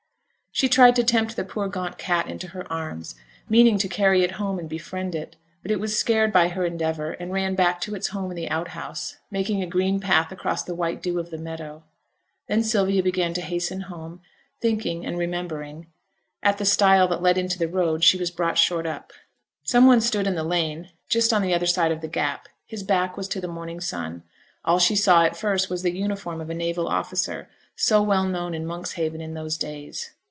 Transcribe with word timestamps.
She 0.53 0.67
tried 0.67 0.97
to 0.97 1.03
tempt 1.05 1.37
the 1.37 1.45
poor 1.45 1.69
gaunt 1.69 1.97
cat 1.97 2.27
into 2.27 2.49
her 2.49 2.69
arms, 2.71 3.15
meaning 3.47 3.77
to 3.77 3.87
carry 3.87 4.21
it 4.21 4.31
home 4.33 4.59
and 4.59 4.67
befriend 4.67 5.15
it; 5.15 5.37
but 5.61 5.71
it 5.71 5.79
was 5.79 5.97
scared 5.97 6.33
by 6.33 6.49
her 6.49 6.65
endeavour 6.65 7.13
and 7.13 7.31
ran 7.31 7.55
back 7.55 7.79
to 7.81 7.95
its 7.95 8.09
home 8.09 8.29
in 8.31 8.35
the 8.35 8.49
outhouse, 8.49 9.15
making 9.31 9.63
a 9.63 9.65
green 9.65 10.01
path 10.01 10.29
across 10.29 10.61
the 10.61 10.75
white 10.75 11.01
dew 11.01 11.19
of 11.19 11.29
the 11.31 11.37
meadow. 11.37 11.83
Then 12.47 12.63
Sylvia 12.63 13.01
began 13.01 13.33
to 13.35 13.41
hasten 13.41 13.83
home, 13.83 14.19
thinking, 14.61 15.05
and 15.05 15.17
remembering 15.17 15.87
at 16.43 16.57
the 16.57 16.65
stile 16.65 17.07
that 17.07 17.21
led 17.23 17.37
into 17.37 17.57
the 17.57 17.69
road 17.69 18.03
she 18.03 18.17
was 18.17 18.29
brought 18.29 18.57
short 18.57 18.85
up. 18.85 19.13
Some 19.63 19.87
one 19.87 20.01
stood 20.01 20.27
in 20.27 20.35
the 20.35 20.43
lane 20.43 20.89
just 21.07 21.31
on 21.31 21.41
the 21.41 21.53
other 21.53 21.65
side 21.65 21.93
of 21.93 22.01
the 22.01 22.09
gap; 22.09 22.49
his 22.65 22.83
back 22.83 23.15
was 23.15 23.29
to 23.29 23.39
the 23.41 23.47
morning 23.47 23.79
sun; 23.79 24.23
all 24.65 24.79
she 24.79 24.97
saw 24.97 25.23
at 25.23 25.37
first 25.37 25.69
was 25.69 25.81
the 25.81 25.95
uniform 25.97 26.41
of 26.41 26.49
a 26.49 26.53
naval 26.53 26.89
officer, 26.89 27.49
so 27.77 28.01
well 28.01 28.25
known 28.25 28.53
in 28.53 28.65
Monkshaven 28.67 29.21
in 29.21 29.33
those 29.33 29.55
days. 29.57 30.11